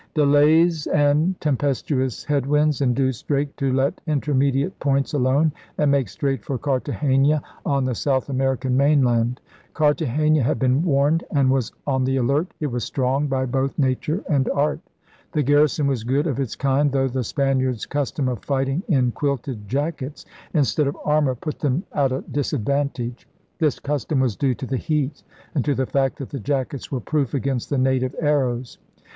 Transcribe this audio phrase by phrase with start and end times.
[0.15, 6.43] Delays and tempestuous head winds induced Drake to let intermediate points alone and make straight
[6.43, 9.39] for Cartagena on the South American main land.
[9.75, 12.51] Cartagena had been warned and was on the alert.
[12.59, 14.79] It was strong by both nature and art.
[15.33, 19.67] The garrison was good of its kind, though the Spaniards' custom of fighting in quilted
[19.67, 23.27] jackets instead of armor put them at a disadvantage.
[23.59, 25.21] This custom was due to the heat
[25.53, 28.79] and to the fact that the jackets were proof against the native arrows.